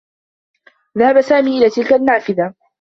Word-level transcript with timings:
ذهب 0.97 1.21
سامي 1.21 1.57
إلى 1.57 1.69
تلك 1.69 1.93
النّافذة. 1.93 2.53